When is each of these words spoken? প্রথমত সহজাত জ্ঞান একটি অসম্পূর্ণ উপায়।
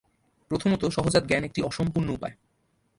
প্রথমত 0.51 0.85
সহজাত 0.85 1.23
জ্ঞান 1.25 1.43
একটি 1.43 1.61
অসম্পূর্ণ 1.61 2.09
উপায়। 2.09 2.35